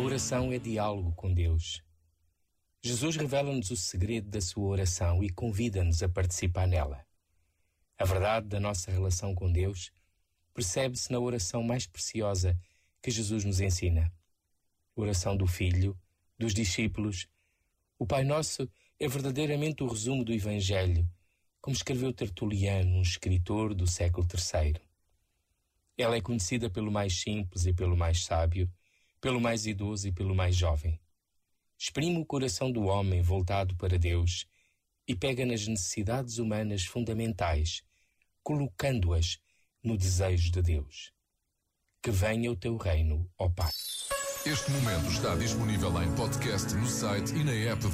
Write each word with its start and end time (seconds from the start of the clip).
oração 0.00 0.50
é 0.50 0.58
diálogo 0.58 1.12
com 1.12 1.32
Deus. 1.32 1.82
Jesus 2.82 3.16
revela-nos 3.16 3.70
o 3.70 3.76
segredo 3.76 4.30
da 4.30 4.40
sua 4.40 4.66
oração 4.66 5.22
e 5.22 5.28
convida-nos 5.28 6.02
a 6.02 6.08
participar 6.08 6.66
nela. 6.66 7.06
A 7.98 8.04
verdade 8.06 8.48
da 8.48 8.58
nossa 8.58 8.90
relação 8.90 9.34
com 9.34 9.52
Deus 9.52 9.92
percebe-se 10.54 11.12
na 11.12 11.20
oração 11.20 11.62
mais 11.62 11.86
preciosa 11.86 12.58
que 13.02 13.10
Jesus 13.10 13.44
nos 13.44 13.60
ensina. 13.60 14.10
Oração 14.96 15.36
do 15.36 15.46
Filho, 15.46 15.96
dos 16.38 16.54
discípulos. 16.54 17.28
O 17.98 18.06
Pai 18.06 18.24
Nosso 18.24 18.70
é 18.98 19.06
verdadeiramente 19.06 19.82
o 19.82 19.86
resumo 19.86 20.24
do 20.24 20.32
Evangelho, 20.32 21.06
como 21.60 21.76
escreveu 21.76 22.12
Tertuliano, 22.12 22.96
um 22.96 23.02
escritor 23.02 23.74
do 23.74 23.86
século 23.86 24.26
III. 24.26 24.80
Ela 25.98 26.16
é 26.16 26.22
conhecida 26.22 26.70
pelo 26.70 26.90
mais 26.90 27.20
simples 27.20 27.66
e 27.66 27.74
pelo 27.74 27.96
mais 27.96 28.24
sábio, 28.24 28.70
pelo 29.20 29.40
mais 29.40 29.66
idoso 29.66 30.08
e 30.08 30.12
pelo 30.12 30.34
mais 30.34 30.56
jovem. 30.56 30.98
Exprime 31.78 32.18
o 32.18 32.26
coração 32.26 32.70
do 32.70 32.84
homem 32.84 33.22
voltado 33.22 33.76
para 33.76 33.98
Deus 33.98 34.46
e 35.06 35.14
pega 35.14 35.44
nas 35.44 35.66
necessidades 35.66 36.38
humanas 36.38 36.84
fundamentais, 36.84 37.82
colocando-as 38.42 39.38
no 39.82 39.96
desejo 39.96 40.50
de 40.50 40.62
Deus. 40.62 41.12
Que 42.02 42.10
venha 42.10 42.50
o 42.50 42.56
teu 42.56 42.76
reino, 42.76 43.30
ó 43.38 43.48
Pai. 43.48 43.70
Este 44.46 44.70
momento 44.70 45.10
está 45.10 45.34
disponível 45.36 46.02
em 46.02 46.14
podcast 46.14 46.74
no 46.74 46.86
site 46.86 47.34
e 47.34 47.44
na 47.44 47.52
app 47.52 47.86